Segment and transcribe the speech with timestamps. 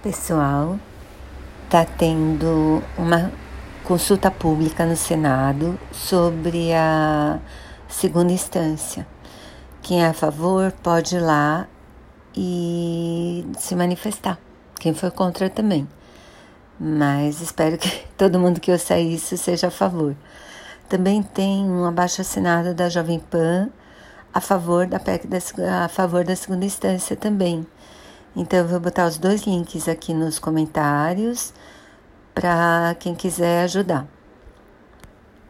[0.00, 0.78] Pessoal,
[1.64, 3.32] está tendo uma
[3.82, 7.40] consulta pública no Senado sobre a
[7.88, 9.04] segunda instância.
[9.82, 11.66] Quem é a favor pode ir lá
[12.32, 14.38] e se manifestar.
[14.78, 15.88] Quem for contra também.
[16.78, 20.14] Mas espero que todo mundo que ouça isso seja a favor.
[20.88, 23.68] Também tem um abaixo assinado da Jovem Pan
[24.32, 25.38] a favor da PEC da,
[25.84, 27.66] a favor da segunda instância também.
[28.40, 31.52] Então, eu vou botar os dois links aqui nos comentários
[32.32, 34.06] para quem quiser ajudar.